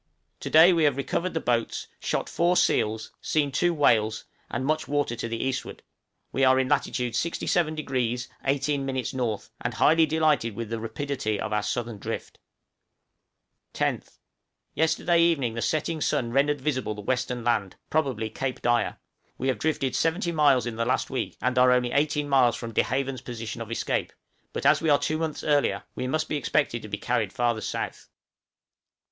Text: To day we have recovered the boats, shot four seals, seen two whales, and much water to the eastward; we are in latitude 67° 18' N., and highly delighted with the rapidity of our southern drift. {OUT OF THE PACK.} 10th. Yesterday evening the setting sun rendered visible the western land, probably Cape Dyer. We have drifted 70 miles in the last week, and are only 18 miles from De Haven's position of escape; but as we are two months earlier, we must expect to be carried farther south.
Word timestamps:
To 0.39 0.49
day 0.49 0.73
we 0.73 0.85
have 0.85 0.97
recovered 0.97 1.35
the 1.35 1.39
boats, 1.39 1.85
shot 1.99 2.27
four 2.27 2.57
seals, 2.57 3.11
seen 3.21 3.51
two 3.51 3.71
whales, 3.71 4.25
and 4.49 4.65
much 4.65 4.87
water 4.87 5.15
to 5.15 5.27
the 5.27 5.37
eastward; 5.37 5.83
we 6.31 6.43
are 6.43 6.59
in 6.59 6.67
latitude 6.67 7.13
67° 7.13 8.27
18' 8.43 8.89
N., 8.89 9.39
and 9.61 9.73
highly 9.75 10.07
delighted 10.07 10.55
with 10.55 10.71
the 10.71 10.79
rapidity 10.79 11.39
of 11.39 11.53
our 11.53 11.61
southern 11.61 11.99
drift. 11.99 12.39
{OUT 12.39 12.39
OF 12.39 13.73
THE 13.73 13.77
PACK.} 13.77 14.01
10th. 14.07 14.17
Yesterday 14.73 15.21
evening 15.21 15.53
the 15.53 15.61
setting 15.61 16.01
sun 16.01 16.31
rendered 16.31 16.61
visible 16.61 16.95
the 16.95 17.01
western 17.01 17.43
land, 17.43 17.75
probably 17.91 18.31
Cape 18.31 18.59
Dyer. 18.63 18.97
We 19.37 19.49
have 19.49 19.59
drifted 19.59 19.95
70 19.95 20.31
miles 20.31 20.65
in 20.65 20.77
the 20.77 20.83
last 20.85 21.11
week, 21.11 21.37
and 21.43 21.59
are 21.59 21.71
only 21.71 21.91
18 21.91 22.27
miles 22.27 22.55
from 22.55 22.73
De 22.73 22.81
Haven's 22.81 23.21
position 23.21 23.61
of 23.61 23.69
escape; 23.69 24.13
but 24.51 24.65
as 24.65 24.81
we 24.81 24.89
are 24.89 24.97
two 24.97 25.19
months 25.19 25.43
earlier, 25.43 25.83
we 25.93 26.07
must 26.07 26.31
expect 26.31 26.71
to 26.71 26.89
be 26.89 26.97
carried 26.97 27.31
farther 27.31 27.61
south. 27.61 28.09